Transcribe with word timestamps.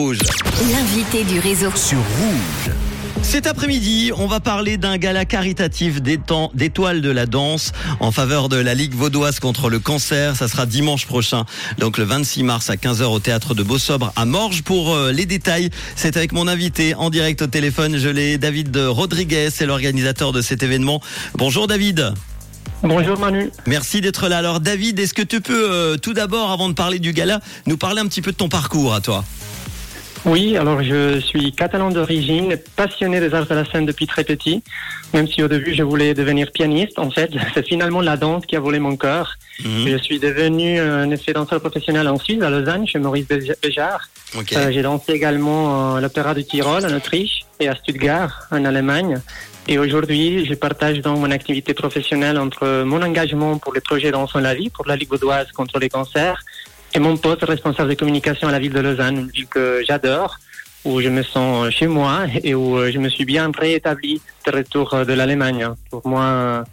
Rouge. 0.00 0.20
L'invité 0.70 1.24
du 1.24 1.40
réseau. 1.40 1.72
Sur 1.74 1.98
Rouge. 1.98 2.72
Cet 3.22 3.48
après-midi, 3.48 4.12
on 4.16 4.28
va 4.28 4.38
parler 4.38 4.76
d'un 4.76 4.96
gala 4.96 5.24
caritatif 5.24 6.00
d'étoiles 6.00 7.00
de 7.00 7.10
la 7.10 7.26
danse 7.26 7.72
en 7.98 8.12
faveur 8.12 8.48
de 8.48 8.54
la 8.54 8.74
Ligue 8.74 8.94
vaudoise 8.94 9.40
contre 9.40 9.68
le 9.68 9.80
cancer. 9.80 10.36
Ça 10.36 10.46
sera 10.46 10.66
dimanche 10.66 11.04
prochain, 11.06 11.46
donc 11.78 11.98
le 11.98 12.04
26 12.04 12.44
mars 12.44 12.70
à 12.70 12.76
15h 12.76 13.06
au 13.06 13.18
théâtre 13.18 13.56
de 13.56 13.64
Beausobre 13.64 14.12
à 14.14 14.24
Morges. 14.24 14.62
Pour 14.62 14.94
euh, 14.94 15.10
les 15.10 15.26
détails, 15.26 15.70
c'est 15.96 16.16
avec 16.16 16.30
mon 16.30 16.46
invité 16.46 16.94
en 16.94 17.10
direct 17.10 17.42
au 17.42 17.48
téléphone. 17.48 17.98
Je 17.98 18.08
l'ai, 18.08 18.38
David 18.38 18.76
Rodriguez, 18.76 19.48
c'est 19.50 19.66
l'organisateur 19.66 20.30
de 20.30 20.42
cet 20.42 20.62
événement. 20.62 21.02
Bonjour 21.34 21.66
David. 21.66 22.14
Bonjour 22.84 23.18
Manu. 23.18 23.50
Merci 23.66 24.00
d'être 24.00 24.28
là. 24.28 24.38
Alors 24.38 24.60
David, 24.60 25.00
est-ce 25.00 25.12
que 25.12 25.22
tu 25.22 25.40
peux 25.40 25.72
euh, 25.72 25.96
tout 25.96 26.14
d'abord, 26.14 26.52
avant 26.52 26.68
de 26.68 26.74
parler 26.74 27.00
du 27.00 27.12
gala, 27.12 27.40
nous 27.66 27.76
parler 27.76 28.00
un 28.00 28.06
petit 28.06 28.22
peu 28.22 28.30
de 28.30 28.36
ton 28.36 28.48
parcours 28.48 28.94
à 28.94 29.00
toi? 29.00 29.24
Oui, 30.24 30.56
alors 30.56 30.82
je 30.82 31.20
suis 31.20 31.52
catalan 31.52 31.90
d'origine, 31.90 32.56
passionné 32.76 33.20
des 33.20 33.32
arts 33.34 33.46
de 33.46 33.54
la 33.54 33.64
scène 33.64 33.86
depuis 33.86 34.06
très 34.06 34.24
petit, 34.24 34.62
même 35.14 35.26
si 35.28 35.42
au 35.42 35.48
début 35.48 35.74
je 35.74 35.82
voulais 35.82 36.12
devenir 36.12 36.50
pianiste. 36.52 36.98
En 36.98 37.10
fait, 37.10 37.30
c'est 37.54 37.66
finalement 37.66 38.00
la 38.00 38.16
danse 38.16 38.44
qui 38.46 38.56
a 38.56 38.60
volé 38.60 38.78
mon 38.78 38.96
cœur. 38.96 39.36
Mhm. 39.64 39.88
Je 39.88 39.96
suis 39.98 40.18
devenu 40.18 40.78
un 40.80 41.10
essai 41.10 41.32
danseur 41.32 41.60
professionnel 41.60 42.08
en 42.08 42.18
Suisse, 42.18 42.42
à 42.42 42.50
Lausanne, 42.50 42.86
chez 42.86 42.98
Maurice 42.98 43.26
Béja- 43.26 43.54
Béjart. 43.62 44.08
Euh, 44.36 44.70
J'ai 44.70 44.82
dansé 44.82 45.12
également 45.12 45.96
à 45.96 46.00
l'Opéra 46.00 46.34
du 46.34 46.44
Tyrol 46.44 46.84
en 46.84 46.92
Autriche 46.94 47.40
et 47.60 47.68
à 47.68 47.74
Stuttgart 47.74 48.46
en 48.50 48.64
Allemagne. 48.64 49.20
Et 49.70 49.78
aujourd'hui, 49.78 50.46
je 50.46 50.54
partage 50.54 51.00
donc 51.00 51.18
mon 51.18 51.30
activité 51.30 51.74
professionnelle 51.74 52.38
entre 52.38 52.84
mon 52.84 53.02
engagement 53.02 53.58
pour 53.58 53.74
les 53.74 53.80
projets 53.82 54.10
Dansons 54.10 54.38
la 54.38 54.54
vie, 54.54 54.70
pour 54.70 54.86
la 54.86 54.96
Ligue 54.96 55.10
vaudoise 55.10 55.50
contre 55.52 55.78
les 55.78 55.90
cancers, 55.90 56.40
et 56.98 57.00
mon 57.00 57.16
poste 57.16 57.44
responsable 57.44 57.90
de 57.90 57.94
communication 57.94 58.48
à 58.48 58.50
la 58.50 58.58
ville 58.58 58.72
de 58.72 58.80
Lausanne, 58.80 59.18
une 59.18 59.30
ville 59.30 59.46
que 59.46 59.84
j'adore, 59.86 60.40
où 60.84 61.00
je 61.00 61.08
me 61.08 61.22
sens 61.22 61.70
chez 61.70 61.86
moi 61.86 62.26
et 62.42 62.56
où 62.56 62.76
euh, 62.76 62.90
je 62.90 62.98
me 62.98 63.08
suis 63.08 63.24
bien 63.24 63.52
réétabli 63.56 64.20
de 64.44 64.50
retour 64.50 64.92
euh, 64.94 65.04
de 65.04 65.12
l'Allemagne. 65.12 65.68
Pour 65.90 66.04
moi, 66.04 66.64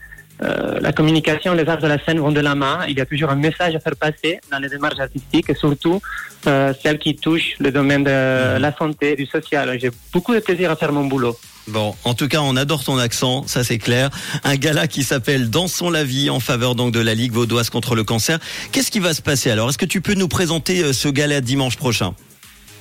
euh, 0.42 0.80
la 0.82 0.92
communication, 0.94 1.54
les 1.54 1.68
arts 1.70 1.78
de 1.78 1.86
la 1.88 2.04
scène 2.04 2.20
vont 2.20 2.32
de 2.32 2.40
la 2.40 2.56
main. 2.56 2.80
Il 2.88 2.98
y 2.98 3.02
a 3.02 3.06
toujours 3.06 3.30
un 3.30 3.36
message 3.36 3.76
à 3.76 3.80
faire 3.80 3.96
passer 3.96 4.40
dans 4.52 4.58
les 4.58 4.68
démarches 4.68 5.00
artistiques 5.00 5.52
et 5.52 5.56
surtout 5.56 6.02
celles 6.44 7.00
qui 7.00 7.16
touchent 7.16 7.56
le 7.60 7.72
domaine 7.72 8.04
de 8.04 8.58
la 8.58 8.72
santé, 8.76 9.16
du 9.16 9.28
social. 9.28 9.78
J'ai 9.80 9.92
beaucoup 10.12 10.34
de 10.34 10.40
plaisir 10.40 10.72
à 10.72 10.76
faire 10.76 10.92
mon 10.92 11.06
boulot. 11.06 11.36
Bon, 11.68 11.96
en 12.04 12.14
tout 12.14 12.28
cas, 12.28 12.42
on 12.42 12.56
adore 12.56 12.84
ton 12.84 12.98
accent, 12.98 13.46
ça 13.48 13.64
c'est 13.64 13.80
clair. 13.80 14.12
Un 14.44 14.56
gala 14.56 14.88
qui 14.88 15.04
s'appelle 15.04 15.50
Dansons 15.50 15.90
la 15.90 16.04
vie 16.04 16.30
en 16.30 16.40
faveur 16.40 16.76
donc 16.76 16.94
de 16.94 17.00
la 17.00 17.16
Ligue 17.16 17.32
vaudoise 17.32 17.72
contre 17.72 17.96
le 17.96 18.04
cancer. 18.04 18.40
Qu'est-ce 18.72 18.92
qui 18.92 19.00
va 19.00 19.14
se 19.14 19.22
passer 19.22 19.50
alors? 19.50 19.70
Est-ce 19.70 19.78
que 19.80 19.86
tu 19.86 20.02
peux 20.02 20.14
nous 20.14 20.28
présenter 20.28 20.84
euh, 20.84 20.94
ce 20.94 21.08
gala 21.08 21.42
dimanche 21.42 21.78
prochain? 21.78 22.14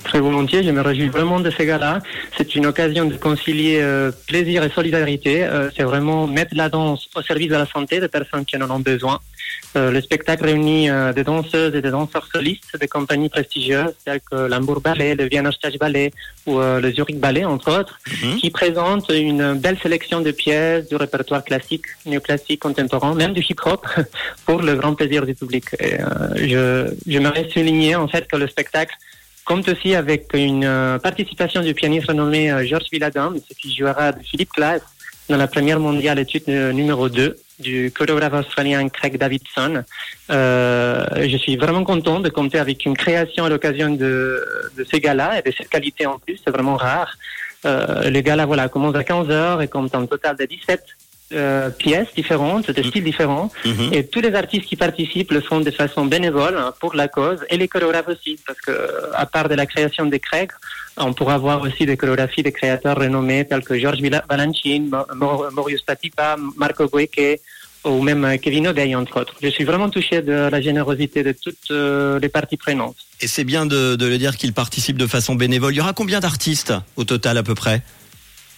Très 0.05 0.19
volontiers, 0.19 0.63
je 0.63 0.69
me 0.69 0.81
réjouis 0.81 1.09
vraiment 1.09 1.39
de 1.39 1.49
ces 1.49 1.65
gars-là. 1.65 1.99
C'est 2.37 2.55
une 2.55 2.67
occasion 2.67 3.05
de 3.05 3.15
concilier 3.15 3.79
euh, 3.81 4.11
plaisir 4.27 4.63
et 4.63 4.69
solidarité. 4.69 5.43
Euh, 5.43 5.69
c'est 5.75 5.83
vraiment 5.83 6.27
mettre 6.27 6.53
la 6.55 6.69
danse 6.69 7.07
au 7.15 7.21
service 7.23 7.49
de 7.49 7.55
la 7.55 7.65
santé 7.65 7.99
des 7.99 8.07
personnes 8.07 8.45
qui 8.45 8.55
en 8.57 8.69
ont 8.69 8.79
besoin. 8.79 9.19
Euh, 9.75 9.91
le 9.91 9.99
spectacle 10.01 10.45
réunit 10.45 10.89
euh, 10.89 11.11
des 11.11 11.23
danseuses 11.23 11.75
et 11.75 11.81
des 11.81 11.89
danseurs 11.89 12.27
solistes 12.33 12.79
de 12.79 12.85
compagnies 12.85 13.29
prestigieuses 13.29 13.93
telles 14.05 14.21
que 14.21 14.35
l'Hamburg 14.47 14.81
Ballet, 14.81 15.15
le 15.15 15.25
Vienna 15.27 15.51
Stage 15.51 15.77
Ballet 15.77 16.11
ou 16.45 16.59
euh, 16.59 16.79
le 16.79 16.91
Zurich 16.91 17.19
Ballet, 17.19 17.43
entre 17.43 17.79
autres, 17.79 17.99
Mhm. 18.23 18.37
qui 18.37 18.49
présentent 18.51 19.09
une 19.09 19.53
belle 19.55 19.77
sélection 19.79 20.21
de 20.21 20.31
pièces 20.31 20.87
du 20.87 20.95
répertoire 20.95 21.43
classique, 21.43 21.85
néoclassique, 22.05 22.59
contemporain, 22.61 23.15
même 23.15 23.33
du 23.33 23.41
hip-hop, 23.41 23.85
pour 24.45 24.61
le 24.61 24.75
grand 24.75 24.93
plaisir 24.93 25.25
du 25.25 25.33
public. 25.33 25.65
Et, 25.79 25.95
euh, 25.99 26.05
je 26.35 26.93
j'aimerais 27.11 27.49
souligner 27.49 27.95
en 27.95 28.07
fait 28.07 28.27
que 28.27 28.37
le 28.37 28.47
spectacle 28.47 28.95
compte 29.45 29.67
aussi 29.69 29.95
avec 29.95 30.33
une 30.33 30.65
euh, 30.65 30.99
participation 30.99 31.61
du 31.61 31.73
pianiste 31.73 32.07
renommé 32.07 32.51
euh, 32.51 32.65
Georges 32.65 32.89
Villadam, 32.91 33.39
qui 33.59 33.73
jouera 33.73 34.11
de 34.11 34.21
Philippe 34.23 34.51
Glass 34.55 34.81
dans 35.29 35.37
la 35.37 35.47
première 35.47 35.79
mondiale 35.79 36.19
étude 36.19 36.43
euh, 36.49 36.71
numéro 36.71 37.09
2 37.09 37.37
du 37.59 37.91
chorégraphe 37.91 38.33
australien 38.33 38.89
Craig 38.89 39.17
Davidson. 39.17 39.83
Euh, 40.29 41.05
je 41.27 41.37
suis 41.37 41.55
vraiment 41.55 41.83
content 41.83 42.19
de 42.19 42.29
compter 42.29 42.59
avec 42.59 42.85
une 42.85 42.97
création 42.97 43.45
à 43.45 43.49
l'occasion 43.49 43.89
de, 43.91 44.45
de 44.77 44.83
ces 44.83 44.99
galas 44.99 45.39
et 45.39 45.41
de 45.41 45.53
cette 45.55 45.69
qualité 45.69 46.05
en 46.05 46.19
plus, 46.19 46.39
c'est 46.43 46.51
vraiment 46.51 46.75
rare. 46.75 47.15
Euh, 47.65 48.09
le 48.09 48.21
gala 48.21 48.45
voilà, 48.45 48.69
commence 48.69 48.95
à 48.95 49.01
15h 49.01 49.63
et 49.63 49.67
compte 49.67 49.95
un 49.95 50.05
total 50.05 50.35
de 50.35 50.45
17 50.45 50.83
euh, 51.33 51.69
pièces 51.69 52.07
différentes, 52.15 52.69
de 52.69 52.83
styles 52.83 53.03
différents. 53.03 53.51
Mhm. 53.65 53.93
Et 53.93 54.05
tous 54.05 54.21
les 54.21 54.33
artistes 54.35 54.65
qui 54.65 54.75
participent 54.75 55.31
le 55.31 55.41
font 55.41 55.59
de 55.59 55.71
façon 55.71 56.05
bénévole 56.05 56.57
hein, 56.57 56.73
pour 56.79 56.95
la 56.95 57.07
cause 57.07 57.39
et 57.49 57.57
les 57.57 57.67
chorégraphes 57.67 58.09
aussi, 58.09 58.37
parce 58.45 58.59
que 58.61 58.71
à 59.13 59.25
part 59.25 59.49
de 59.49 59.55
la 59.55 59.65
création 59.65 60.05
des 60.05 60.19
Craig, 60.19 60.51
on 60.97 61.13
pourra 61.13 61.37
voir 61.37 61.61
aussi 61.61 61.85
des 61.85 61.97
chorégraphies 61.97 62.43
des 62.43 62.51
créateurs 62.51 62.97
renommés 62.97 63.45
tels 63.45 63.63
que 63.63 63.77
Georges 63.77 64.01
Balanchine, 64.29 64.91
Maurice 65.51 65.81
Patipa, 65.81 66.35
Marco 66.57 66.87
Gueke 66.87 67.41
ou 67.85 68.01
même 68.01 68.25
euh, 68.25 68.37
Kevin 68.37 68.67
O'Gay, 68.67 68.95
entre 68.95 69.21
autres. 69.21 69.35
Je 69.41 69.47
suis 69.49 69.63
vraiment 69.63 69.89
touché 69.89 70.21
de 70.21 70.33
la 70.33 70.61
générosité 70.61 71.23
de 71.23 71.31
toutes 71.31 71.71
euh, 71.71 72.19
les 72.19 72.29
parties 72.29 72.57
prenantes. 72.57 72.97
Et 73.21 73.27
c'est 73.27 73.43
bien 73.43 73.65
de, 73.65 73.95
de 73.95 74.05
le 74.05 74.17
dire 74.17 74.37
qu'il 74.37 74.53
participe 74.53 74.97
de 74.97 75.07
façon 75.07 75.35
bénévole. 75.35 75.73
Il 75.73 75.77
y 75.77 75.81
aura 75.81 75.93
combien 75.93 76.19
d'artistes 76.19 76.73
au 76.95 77.03
total 77.03 77.37
à 77.37 77.43
peu 77.43 77.55
près? 77.55 77.81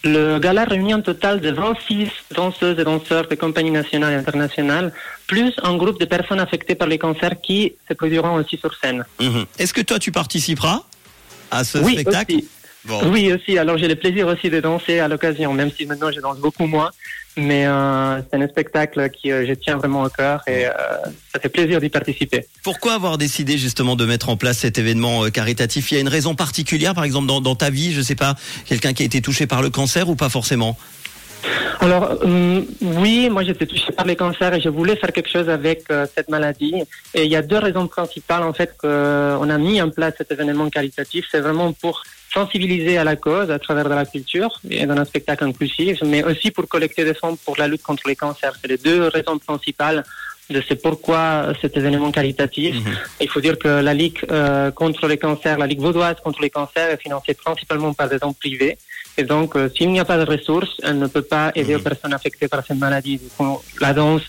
Le 0.04 0.38
gala 0.38 0.64
réunit 0.64 0.92
un 0.92 1.00
total 1.00 1.40
de 1.40 1.50
26 1.50 2.08
danseuses 2.32 2.78
et 2.78 2.84
danseurs 2.84 3.26
de 3.26 3.34
compagnies 3.34 3.72
nationales 3.72 4.12
et 4.12 4.16
internationales, 4.16 4.92
plus 5.26 5.52
un 5.62 5.76
groupe 5.76 5.98
de 5.98 6.04
personnes 6.04 6.40
affectées 6.40 6.76
par 6.76 6.86
les 6.86 6.98
cancers 6.98 7.40
qui 7.40 7.74
se 7.88 7.94
produiront 7.94 8.34
aussi 8.34 8.56
sur 8.58 8.72
scène. 8.74 9.04
Mhm. 9.20 9.46
Est-ce 9.58 9.74
que 9.74 9.80
toi 9.80 9.98
tu 9.98 10.12
participeras 10.12 10.82
à 11.50 11.64
ce 11.64 11.78
oui, 11.78 11.94
spectacle? 11.94 12.36
aussi. 12.36 12.48
Bon. 12.88 13.10
Oui, 13.10 13.32
aussi. 13.32 13.58
Alors, 13.58 13.76
j'ai 13.78 13.86
le 13.86 13.96
plaisir 13.96 14.26
aussi 14.26 14.48
de 14.50 14.60
danser 14.60 14.98
à 14.98 15.08
l'occasion, 15.08 15.52
même 15.52 15.70
si 15.70 15.86
maintenant 15.86 16.10
je 16.10 16.20
danse 16.20 16.38
beaucoup 16.38 16.66
moins. 16.66 16.90
Mais 17.36 17.66
euh, 17.66 18.20
c'est 18.22 18.42
un 18.42 18.48
spectacle 18.48 19.10
qui 19.10 19.30
euh, 19.30 19.46
je 19.46 19.52
tiens 19.52 19.76
vraiment 19.76 20.02
au 20.02 20.08
cœur 20.08 20.42
et 20.48 20.66
euh, 20.66 20.70
ça 21.32 21.38
fait 21.38 21.48
plaisir 21.48 21.80
d'y 21.80 21.88
participer. 21.88 22.46
Pourquoi 22.64 22.94
avoir 22.94 23.16
décidé 23.16 23.58
justement 23.58 23.94
de 23.94 24.04
mettre 24.04 24.28
en 24.28 24.36
place 24.36 24.58
cet 24.58 24.76
événement 24.76 25.24
euh, 25.24 25.30
caritatif? 25.30 25.92
Il 25.92 25.94
y 25.94 25.98
a 25.98 26.00
une 26.00 26.08
raison 26.08 26.34
particulière, 26.34 26.94
par 26.96 27.04
exemple 27.04 27.28
dans, 27.28 27.40
dans 27.40 27.54
ta 27.54 27.70
vie, 27.70 27.92
je 27.92 28.02
sais 28.02 28.16
pas, 28.16 28.34
quelqu'un 28.64 28.92
qui 28.92 29.04
a 29.04 29.06
été 29.06 29.20
touché 29.20 29.46
par 29.46 29.62
le 29.62 29.70
cancer 29.70 30.08
ou 30.08 30.16
pas 30.16 30.30
forcément? 30.30 30.76
Alors, 31.80 32.18
hum, 32.22 32.66
oui, 32.80 33.30
moi 33.30 33.44
j'étais 33.44 33.66
touchée 33.66 33.92
par 33.92 34.04
les 34.04 34.16
cancers 34.16 34.52
et 34.54 34.60
je 34.60 34.68
voulais 34.68 34.96
faire 34.96 35.12
quelque 35.12 35.30
chose 35.30 35.48
avec 35.48 35.84
euh, 35.90 36.06
cette 36.12 36.28
maladie. 36.28 36.74
Et 37.14 37.24
il 37.24 37.30
y 37.30 37.36
a 37.36 37.42
deux 37.42 37.58
raisons 37.58 37.86
principales 37.86 38.42
en 38.42 38.52
fait 38.52 38.76
qu'on 38.76 39.48
a 39.48 39.58
mis 39.58 39.80
en 39.80 39.90
place 39.90 40.14
cet 40.18 40.32
événement 40.32 40.68
caritatif. 40.70 41.26
C'est 41.30 41.40
vraiment 41.40 41.72
pour 41.72 42.02
sensibiliser 42.32 42.98
à 42.98 43.04
la 43.04 43.16
cause 43.16 43.50
à 43.50 43.58
travers 43.58 43.84
de 43.84 43.94
la 43.94 44.04
culture 44.04 44.60
et 44.68 44.86
dans 44.86 44.96
un 44.96 45.04
spectacle 45.04 45.44
inclusif, 45.44 46.02
mais 46.04 46.22
aussi 46.24 46.50
pour 46.50 46.68
collecter 46.68 47.04
des 47.04 47.14
fonds 47.14 47.36
pour 47.36 47.56
la 47.56 47.68
lutte 47.68 47.82
contre 47.82 48.08
les 48.08 48.16
cancers. 48.16 48.54
C'est 48.60 48.68
les 48.68 48.76
deux 48.76 49.08
raisons 49.08 49.38
principales 49.38 50.02
de 50.50 50.62
c'est 50.66 50.80
pourquoi 50.80 51.52
cet 51.60 51.76
événement 51.76 52.10
caritatif. 52.10 52.76
Mhm. 52.76 52.96
Il 53.20 53.28
faut 53.28 53.40
dire 53.40 53.58
que 53.58 53.68
la 53.68 53.94
Ligue 53.94 54.18
euh, 54.30 54.70
contre 54.70 55.06
les 55.06 55.18
cancers, 55.18 55.58
la 55.58 55.66
Ligue 55.66 55.80
vaudoise 55.80 56.16
contre 56.24 56.40
les 56.40 56.50
cancers 56.50 56.90
est 56.90 57.02
financée 57.02 57.34
principalement 57.34 57.92
par 57.92 58.08
des 58.08 58.18
dons 58.18 58.32
privés. 58.32 58.78
Et 59.18 59.24
donc, 59.24 59.56
euh, 59.56 59.68
s'il 59.74 59.90
n'y 59.90 59.98
a 59.98 60.04
pas 60.04 60.16
de 60.16 60.30
ressources, 60.30 60.80
elle 60.84 60.98
ne 60.98 61.08
peut 61.08 61.22
pas 61.22 61.50
aider 61.56 61.74
aux 61.74 61.80
personnes 61.80 62.14
affectées 62.14 62.46
par 62.46 62.64
cette 62.64 62.78
maladie. 62.78 63.20
La 63.80 63.92
danse 63.92 64.22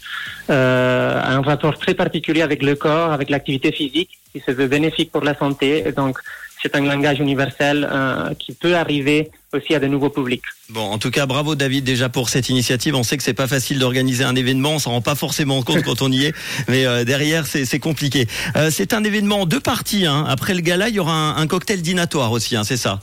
euh, 0.50 1.22
a 1.22 1.32
un 1.36 1.42
rapport 1.42 1.78
très 1.78 1.94
particulier 1.94 2.42
avec 2.42 2.64
le 2.64 2.76
corps, 2.76 3.12
avec 3.12 3.30
l'activité 3.30 3.72
physique, 3.72 4.10
qui 4.34 4.40
se 4.40 4.52
veut 4.52 4.68
bénéfique 4.68 5.12
pour 5.12 5.24
la 5.24 5.36
santé. 5.38 5.84
Et 5.88 5.92
donc, 5.92 6.18
c'est 6.62 6.76
un 6.76 6.82
langage 6.82 7.20
universel 7.20 7.88
euh, 7.90 8.34
qui 8.38 8.54
peut 8.54 8.76
arriver 8.76 9.32
aussi 9.54 9.74
à 9.74 9.80
de 9.80 9.88
nouveaux 9.88 10.10
publics. 10.10 10.44
Bon, 10.70 10.82
en 10.82 10.98
tout 10.98 11.10
cas, 11.10 11.26
bravo 11.26 11.56
David 11.56 11.84
déjà 11.84 12.10
pour 12.10 12.30
cette 12.30 12.50
initiative. 12.50 12.96
On 12.96 13.04
sait 13.04 13.18
que 13.18 13.24
c'est 13.24 13.34
pas 13.34 13.48
facile 13.48 13.80
d'organiser 13.80 14.24
un 14.24 14.36
événement, 14.36 14.74
on 14.74 14.80
s'en 14.80 14.92
rend 14.92 15.02
pas 15.02 15.16
forcément 15.16 15.62
compte 15.64 15.84
quand 15.84 16.02
on 16.02 16.12
y 16.12 16.26
est, 16.26 16.34
mais 16.68 16.86
euh, 16.86 17.04
derrière 17.04 17.48
c'est 17.48 17.80
compliqué. 17.80 18.28
Euh, 18.56 18.70
c'est 18.72 18.94
un 18.94 19.04
événement 19.04 19.42
en 19.42 19.46
deux 19.46 19.60
parties. 19.60 20.06
Hein. 20.06 20.26
Après 20.28 20.54
le 20.54 20.62
gala, 20.62 20.90
il 20.90 20.96
y 20.96 21.00
aura 21.00 21.14
un, 21.14 21.38
un 21.38 21.48
cocktail 21.48 21.82
dînatoire 21.82 22.32
aussi, 22.32 22.56
hein, 22.56 22.64
c'est 22.64 22.78
ça? 22.78 23.00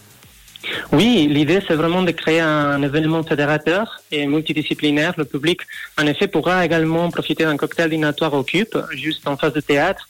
Oui, 0.92 1.28
l'idée, 1.30 1.60
c'est 1.66 1.74
vraiment 1.74 2.02
de 2.02 2.10
créer 2.10 2.40
un 2.40 2.82
événement 2.82 3.22
fédérateur 3.22 4.00
et 4.10 4.26
multidisciplinaire. 4.26 5.14
Le 5.16 5.24
public, 5.24 5.60
en 5.98 6.06
effet, 6.06 6.26
pourra 6.26 6.64
également 6.64 7.10
profiter 7.10 7.44
d'un 7.44 7.56
cocktail 7.56 7.90
dînatoire 7.90 8.34
au 8.34 8.42
CUP, 8.42 8.76
juste 8.92 9.26
en 9.28 9.36
face 9.36 9.52
du 9.52 9.62
théâtre, 9.62 10.08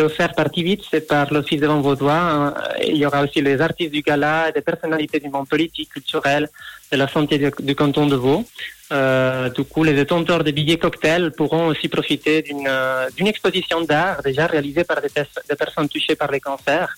offert 0.00 0.32
par 0.34 0.50
Tivitz 0.50 0.86
et 0.92 1.00
par 1.00 1.32
l'Office 1.32 1.60
de 1.60 1.66
vaudois. 1.66 2.54
Euh, 2.56 2.84
Il 2.88 2.96
y 2.96 3.06
aura 3.06 3.22
aussi 3.22 3.40
les 3.42 3.60
artistes 3.60 3.92
du 3.92 4.02
gala, 4.02 4.50
des 4.52 4.62
personnalités 4.62 5.20
du 5.20 5.28
monde 5.28 5.48
politique, 5.48 5.90
culturel, 5.90 6.48
de 6.90 6.96
la 6.96 7.08
santé 7.08 7.38
du, 7.38 7.74
canton 7.74 8.06
de 8.06 8.16
Vaud. 8.16 8.44
Euh, 8.92 9.48
du 9.50 9.64
coup, 9.64 9.84
les 9.84 9.94
détenteurs 9.94 10.44
de 10.44 10.50
billets 10.50 10.78
cocktails 10.78 11.30
pourront 11.32 11.66
aussi 11.66 11.88
profiter 11.88 12.42
d'une 12.42 12.66
euh, 12.68 13.08
exposition 13.18 13.80
d'art 13.82 14.22
déjà 14.22 14.46
réalisée 14.46 14.84
par 14.84 15.00
des, 15.00 15.08
pers- 15.08 15.42
des 15.48 15.56
personnes 15.56 15.88
touchées 15.88 16.16
par 16.16 16.30
les 16.30 16.40
cancers 16.40 16.90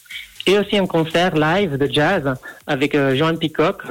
et 0.46 0.58
aussi 0.58 0.76
un 0.76 0.86
concert 0.86 1.34
live 1.34 1.76
de 1.76 1.88
jazz 1.90 2.34
avec 2.66 2.94
euh, 2.94 3.32
Peacock. 3.40 3.82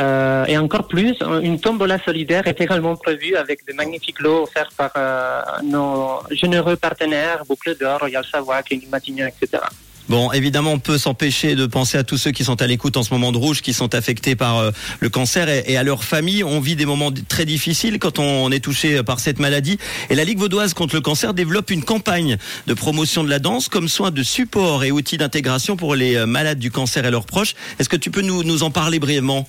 Euh, 0.00 0.44
et 0.46 0.58
encore 0.58 0.88
plus, 0.88 1.16
une 1.42 1.60
tombola 1.60 1.98
solidaire 2.04 2.46
est 2.46 2.60
également 2.60 2.96
prévue 2.96 3.36
avec 3.36 3.66
de 3.66 3.72
magnifiques 3.72 4.20
lots 4.20 4.42
offerts 4.42 4.70
par 4.76 4.90
euh, 4.96 5.42
nos 5.64 6.20
généreux 6.30 6.76
partenaires, 6.76 7.44
Boucle 7.48 7.76
d'Or, 7.78 8.00
Royal 8.00 8.24
Savoie, 8.24 8.62
Clinique 8.62 8.90
Matignon, 8.90 9.26
etc. 9.26 9.62
Bon, 10.06 10.30
évidemment, 10.32 10.72
on 10.72 10.78
peut 10.78 10.98
s'empêcher 10.98 11.54
de 11.54 11.64
penser 11.64 11.96
à 11.96 12.04
tous 12.04 12.18
ceux 12.18 12.30
qui 12.30 12.44
sont 12.44 12.60
à 12.60 12.66
l'écoute 12.66 12.98
en 12.98 13.02
ce 13.02 13.14
moment 13.14 13.32
de 13.32 13.38
rouge, 13.38 13.62
qui 13.62 13.72
sont 13.72 13.94
affectés 13.94 14.36
par 14.36 14.58
euh, 14.58 14.70
le 15.00 15.08
cancer 15.08 15.48
et, 15.48 15.78
à 15.78 15.82
leur 15.82 16.04
famille. 16.04 16.44
On 16.44 16.60
vit 16.60 16.76
des 16.76 16.84
moments 16.84 17.10
très 17.26 17.46
difficiles 17.46 17.98
quand 17.98 18.18
on, 18.18 18.50
est 18.50 18.60
touché 18.60 19.02
par 19.02 19.18
cette 19.18 19.38
maladie. 19.38 19.78
Et 20.10 20.14
la 20.14 20.24
Ligue 20.24 20.38
vaudoise 20.38 20.74
contre 20.74 20.94
le 20.94 21.00
cancer 21.00 21.32
développe 21.32 21.70
une 21.70 21.84
campagne 21.84 22.36
de 22.66 22.74
promotion 22.74 23.24
de 23.24 23.30
la 23.30 23.38
danse 23.38 23.68
comme 23.68 23.88
soin 23.88 24.10
de 24.10 24.22
support 24.22 24.84
et 24.84 24.90
outil 24.90 25.16
d'intégration 25.16 25.76
pour 25.76 25.94
les 25.94 26.16
euh, 26.16 26.26
malades 26.26 26.58
du 26.58 26.70
cancer 26.70 27.06
et 27.06 27.10
leurs 27.10 27.26
proches. 27.26 27.54
Est-ce 27.78 27.88
que 27.88 27.96
tu 27.96 28.10
peux 28.10 28.22
nous, 28.22 28.44
nous 28.44 28.62
en 28.62 28.70
parler 28.70 28.98
brièvement? 28.98 29.48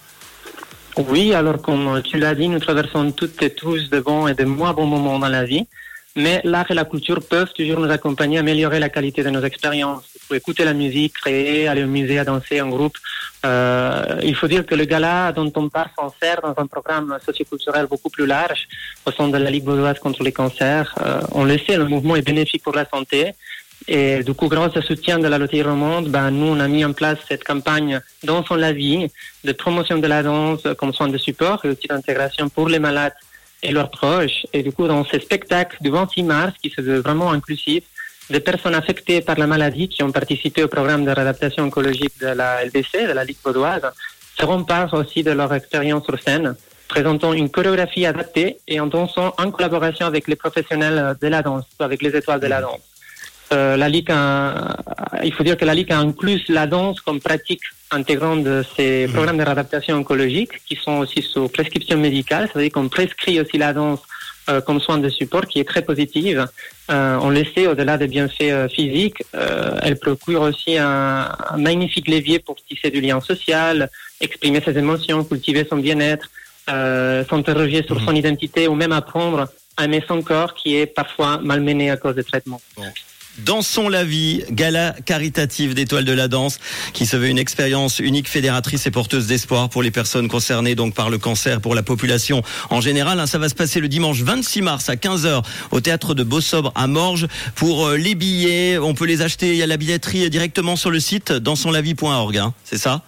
Oui, 0.98 1.34
alors 1.34 1.62
comme 1.62 2.02
tu 2.04 2.18
l'as 2.18 2.36
dit, 2.36 2.48
nous 2.48 2.60
traversons 2.60 3.12
toutes 3.12 3.42
et 3.42 3.50
tous 3.50 3.90
de 3.90 4.00
bons 4.00 4.28
et 4.28 4.34
de 4.34 4.46
moins 4.46 4.74
bons 4.74 4.86
moments 4.86 5.20
dans 5.20 5.30
la 5.30 5.44
vie 5.44 5.68
mais 6.16 6.40
l'art 6.46 6.70
et 6.70 6.74
la 6.74 6.86
culture 6.86 7.20
peuvent 7.22 7.52
toujours 7.54 7.80
nous 7.80 7.92
accompagner, 7.92 8.38
améliorer 8.38 8.80
la 8.80 8.90
qualité 8.90 9.22
de 9.22 9.30
nos 9.30 9.42
expériences. 9.42 10.06
Pour 10.28 10.36
écouter 10.36 10.64
la 10.64 10.74
musique, 10.74 11.14
créer, 11.14 11.68
aller 11.68 11.84
au 11.84 11.88
musée, 11.88 12.18
à 12.18 12.24
danser 12.24 12.62
en 12.62 12.70
groupe. 12.70 12.98
Euh, 13.46 14.20
il 14.24 14.36
faut 14.36 14.48
dire 14.48 14.66
que 14.66 14.76
le 14.76 14.86
gala 14.86 15.34
dont 15.34 15.52
on 15.56 15.70
parle 15.70 15.90
s'en 15.96 16.12
sert 16.22 16.42
dans 16.42 16.56
un 16.58 16.68
programme 16.68 17.18
socioculturel 17.24 17.86
beaucoup 17.88 18.10
plus 18.10 18.26
large 18.26 18.68
au 19.06 19.12
sein 19.12 19.28
de 19.28 19.38
la 19.38 19.52
Ligue 19.52 19.66
vaudoise 19.66 20.00
contre 20.00 20.24
les 20.24 20.32
cancers. 20.32 20.96
Euh, 21.02 21.22
on 21.34 21.44
le 21.44 21.58
sait, 21.60 21.78
le 21.78 21.86
mouvement 21.86 22.16
est 22.16 22.26
bénéfique 22.26 22.64
pour 22.64 22.74
la 22.74 22.86
santé. 22.86 23.34
Et 23.88 24.24
du 24.24 24.34
coup, 24.34 24.48
grâce 24.48 24.76
au 24.78 24.82
soutien 24.82 25.20
de 25.20 25.28
la 25.28 25.38
Loterie 25.38 25.62
Romande, 25.62 26.10
ben, 26.10 26.32
nous, 26.32 26.48
on 26.48 26.60
a 26.60 26.68
mis 26.68 26.84
en 26.84 26.94
place 26.94 27.20
cette 27.28 27.44
campagne 27.44 28.02
Dansons 28.24 28.56
la 28.56 28.74
vie, 28.74 29.08
de 29.44 29.52
promotion 29.52 30.00
de 30.00 30.08
la 30.08 30.24
danse 30.24 30.64
comme 30.78 30.92
soin 30.92 31.08
de 31.08 31.18
support 31.18 31.64
et 31.64 31.70
aussi 31.70 31.88
d'intégration 31.88 32.50
pour 32.50 32.68
les 32.68 32.80
malades 32.80 33.14
et 33.62 33.72
leurs 33.72 33.92
proches. 33.92 34.48
Et 34.54 34.64
du 34.64 34.72
coup, 34.72 34.88
dans 34.88 35.06
ces 35.06 35.20
spectacles 35.20 35.78
du 35.82 35.92
26 35.92 36.24
mars, 36.24 36.54
qui 36.62 36.72
se 36.72 36.82
veut 36.82 37.00
vraiment 37.00 37.32
inclusif, 37.32 37.84
des 38.32 38.40
personnes 38.40 38.74
affectées 38.74 39.22
par 39.22 39.38
la 39.38 39.46
maladie 39.46 39.88
qui 39.88 40.02
ont 40.02 40.12
participé 40.12 40.64
au 40.64 40.68
programme 40.68 41.06
de 41.06 41.12
réadaptation 41.12 41.64
oncologique 41.64 42.20
de 42.20 42.28
la 42.28 42.66
LBC, 42.66 43.08
de 43.08 43.14
la 43.14 43.24
Ligue 43.24 43.38
vaudoise, 43.44 43.84
seront 44.40 44.64
part 44.64 44.92
aussi 44.96 45.22
de 45.22 45.32
leur 45.32 45.54
expérience 45.54 46.06
sur 46.06 46.20
scène, 46.20 46.56
présentant 46.88 47.34
une 47.34 47.50
chorégraphie 47.50 48.06
adaptée 48.08 48.58
et 48.68 48.80
en 48.80 48.88
dansant 48.88 49.34
en 49.38 49.52
collaboration 49.52 50.08
avec 50.08 50.28
les 50.28 50.36
professionnels 50.36 51.16
de 51.22 51.28
la 51.28 51.44
danse, 51.44 51.66
avec 51.80 52.02
les 52.02 52.16
étoiles 52.16 52.40
de 52.40 52.48
la 52.48 52.62
danse. 52.62 52.95
Euh, 53.54 53.78
la 53.78 53.90
Ligue 53.90 54.12
a, 54.12 54.78
il 55.24 55.34
faut 55.34 55.44
dire 55.44 55.58
que 55.58 55.66
la 55.66 55.76
Ligue 55.76 55.92
a 55.92 56.00
inclus 56.00 56.44
la 56.50 56.66
danse 56.68 57.00
comme 57.02 57.20
pratique 57.20 57.62
intégrante 57.92 58.44
de 58.44 58.64
ces 58.76 59.08
mmh. 59.08 59.14
programmes 59.14 59.38
de 59.38 59.44
réadaptation 59.44 59.96
oncologique 59.98 60.52
qui 60.66 60.76
sont 60.76 60.98
aussi 60.98 61.22
sous 61.22 61.48
prescription 61.50 61.98
médicale, 61.98 62.50
c'est-à-dire 62.52 62.72
qu'on 62.72 62.90
prescrit 62.90 63.40
aussi 63.40 63.58
la 63.58 63.74
danse 63.74 64.00
euh, 64.50 64.62
comme 64.62 64.80
soin 64.80 64.98
de 64.98 65.10
support 65.10 65.46
qui 65.46 65.60
est 65.60 65.64
très 65.64 65.84
positive. 65.84 66.48
Euh, 66.92 67.20
on 67.22 67.30
le 67.30 67.44
sait, 67.46 67.68
au-delà 67.68 67.98
des 67.98 68.08
bienfaits 68.08 68.72
physiques, 68.72 69.24
elle 69.34 69.98
procure 69.98 70.42
aussi 70.42 70.78
un, 70.78 71.32
un, 71.50 71.58
magnifique 71.58 72.08
levier 72.08 72.40
pour 72.40 72.56
tisser 72.56 72.90
du 72.90 73.02
lien 73.02 73.22
social, 73.22 73.90
exprimer 74.22 74.62
ses 74.62 74.78
émotions, 74.78 75.24
cultiver 75.24 75.66
son 75.70 75.78
bien-être, 75.78 76.30
s'interroger 76.68 77.84
sur 77.84 78.00
mmh. 78.02 78.06
son 78.06 78.16
identité 78.16 78.68
ou 78.68 78.74
même 78.74 78.92
apprendre 78.92 79.48
à 79.78 79.86
aimer 79.86 80.04
son 80.08 80.22
corps 80.22 80.54
qui 80.54 80.76
est 80.78 80.86
parfois 80.88 81.38
malmené 81.38 81.92
à 81.92 81.98
cause 81.98 82.16
des 82.16 82.24
traitements. 82.24 82.62
Dansons 83.40 83.90
la 83.90 84.06
vie, 84.06 84.44
gala 84.50 84.96
caritative 85.06 85.74
d'étoiles 85.74 86.06
de 86.06 86.14
la 86.14 86.30
danse, 86.30 86.60
qui 86.94 87.06
se 87.06 87.18
veut 87.18 87.28
une 87.28 87.38
expérience 87.38 88.00
unique, 88.00 88.30
fédératrice 88.30 88.88
et 88.88 88.92
porteuse 88.92 89.28
d'espoir 89.28 89.70
pour 89.70 89.84
les 89.84 89.92
personnes 89.92 90.30
concernées 90.30 90.74
donc 90.74 90.94
par 90.94 91.10
le 91.10 91.18
cancer, 91.18 91.60
pour 91.60 91.76
la 91.76 91.84
population 91.84 92.44
en 92.70 92.80
général. 92.80 93.20
Hein, 93.20 93.28
ça 93.28 93.38
va 93.38 93.50
se 93.50 93.56
passer 93.56 93.82
le 93.82 93.90
dimanche 93.90 94.22
26 94.22 94.62
mars 94.62 94.90
à 94.90 94.96
15h 94.96 95.44
au 95.72 95.82
théâtre 95.82 96.14
de 96.14 96.24
Beausobre 96.24 96.72
à 96.76 96.88
Morges. 96.88 97.28
Pour 97.56 97.88
euh, 97.88 97.98
les 97.98 98.16
billets, 98.16 98.78
on 98.78 98.94
peut 98.94 99.06
les 99.06 99.22
acheter, 99.22 99.62
a 99.62 99.68
la 99.68 99.78
billetterie 99.78 100.30
directement 100.30 100.78
sur 100.78 100.90
le 100.90 101.02
site 101.02 101.34
dansonslavie.org, 101.34 102.38
hein, 102.38 102.54
c'est 102.64 102.78
ça? 102.78 103.02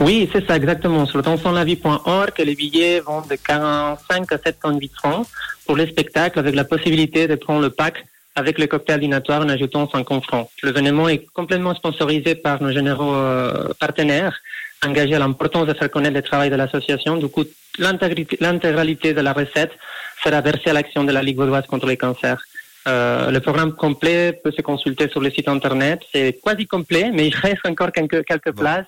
Oui, 0.00 0.28
c'est 0.32 0.46
ça, 0.46 0.56
exactement. 0.56 1.06
Sur 1.06 1.22
dansonslavie.org, 1.22 2.32
les 2.38 2.54
billets 2.56 3.00
vont 3.00 3.20
de 3.20 3.36
45 3.36 4.32
à 4.32 4.38
708 4.38 4.92
francs 4.96 5.26
pour 5.64 5.76
les 5.76 5.86
spectacles 5.86 6.40
avec 6.40 6.56
la 6.56 6.64
possibilité 6.64 7.28
de 7.28 7.36
prendre 7.36 7.60
le 7.60 7.70
pack 7.70 8.04
avec 8.38 8.58
le 8.58 8.66
cocktail 8.68 9.00
dînatoire 9.00 9.42
en 9.42 9.48
ajoutant 9.48 9.88
50 9.88 10.24
francs. 10.24 10.48
L'événement 10.62 11.08
est 11.08 11.26
complètement 11.32 11.74
sponsorisé 11.74 12.36
par 12.36 12.62
nos 12.62 12.70
généraux 12.70 13.14
euh, 13.14 13.72
partenaires, 13.80 14.36
engagés 14.86 15.16
à 15.16 15.18
l'importance 15.18 15.66
de 15.66 15.74
faire 15.74 15.90
connaître 15.90 16.14
le 16.14 16.22
travail 16.22 16.48
de 16.48 16.54
l'association. 16.54 17.16
Du 17.16 17.28
coup, 17.28 17.44
l'intégralité 17.78 19.12
de 19.12 19.20
la 19.20 19.32
recette 19.32 19.72
sera 20.22 20.40
versée 20.40 20.70
à 20.70 20.72
l'action 20.72 21.02
de 21.02 21.12
la 21.12 21.22
Ligue 21.22 21.36
vaudoise 21.36 21.66
contre 21.66 21.86
les 21.86 21.96
cancers. 21.96 22.40
Euh, 22.86 23.32
le 23.32 23.40
programme 23.40 23.72
complet 23.72 24.40
peut 24.42 24.52
se 24.52 24.62
consulter 24.62 25.08
sur 25.08 25.20
le 25.20 25.30
site 25.30 25.48
internet. 25.48 26.00
C'est 26.12 26.38
quasi 26.42 26.66
complet, 26.66 27.10
mais 27.12 27.26
il 27.26 27.34
reste 27.34 27.66
encore 27.66 27.90
quelques, 27.90 28.24
quelques 28.24 28.52
places. 28.52 28.86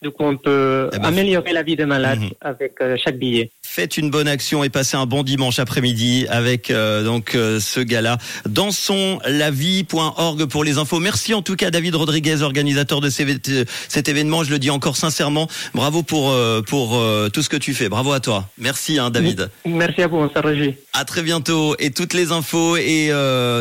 Du 0.00 0.10
coup, 0.10 0.22
on 0.22 0.36
peut 0.36 0.90
eh 0.92 0.98
ben, 0.98 1.06
améliorer 1.06 1.52
la 1.52 1.64
vie 1.64 1.74
des 1.74 1.84
malades 1.84 2.20
mhm. 2.20 2.30
avec 2.40 2.74
euh, 2.80 2.96
chaque 3.02 3.18
billet. 3.18 3.50
Faites 3.62 3.96
une 3.98 4.10
bonne 4.10 4.28
action 4.28 4.62
et 4.62 4.68
passez 4.68 4.96
un 4.96 5.06
bon 5.06 5.24
dimanche 5.24 5.58
après-midi 5.58 6.26
avec 6.30 6.70
euh, 6.70 7.02
donc 7.02 7.34
euh, 7.34 7.58
ce 7.58 7.80
gala. 7.80 8.18
Dansonslavie.org 8.48 10.44
pour 10.44 10.62
les 10.62 10.78
infos. 10.78 11.00
Merci 11.00 11.34
en 11.34 11.42
tout 11.42 11.56
cas 11.56 11.72
David 11.72 11.96
Rodriguez, 11.96 12.42
organisateur 12.42 13.00
de 13.00 13.10
cet 13.10 14.08
événement. 14.08 14.44
Je 14.44 14.50
le 14.50 14.60
dis 14.60 14.70
encore 14.70 14.96
sincèrement, 14.96 15.48
bravo 15.74 16.04
pour 16.04 16.32
pour 16.66 17.02
tout 17.32 17.42
ce 17.42 17.48
que 17.48 17.56
tu 17.56 17.74
fais. 17.74 17.88
Bravo 17.88 18.12
à 18.12 18.20
toi. 18.20 18.48
Merci 18.56 19.00
hein, 19.00 19.10
David. 19.10 19.50
Merci 19.66 20.02
à 20.02 20.06
vous, 20.06 20.18
on 20.18 20.30
s'en 20.30 20.40
réjouit. 20.40 20.76
À 20.92 21.04
très 21.04 21.22
bientôt 21.22 21.74
et 21.78 21.90
toutes 21.90 22.14
les 22.14 22.30
infos 22.30 22.76
et 22.76 23.10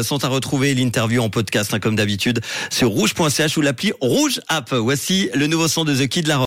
sont 0.03 0.23
à 0.23 0.27
retrouver 0.27 0.75
l'interview 0.75 1.21
en 1.21 1.29
podcast 1.29 1.73
hein, 1.73 1.79
comme 1.79 1.95
d'habitude 1.95 2.41
sur 2.69 2.89
rouge.ch 2.89 3.57
ou 3.57 3.61
l'appli 3.61 3.91
Rouge 4.01 4.39
App. 4.47 4.73
Voici 4.73 5.29
le 5.33 5.47
nouveau 5.47 5.67
son 5.67 5.83
de 5.83 5.95
The 5.95 6.07
Kid 6.07 6.26